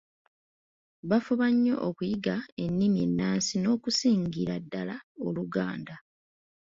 [1.09, 5.95] baafuba nnyo okuyiga ennimi ennansi n’okusingira ddala Oluganda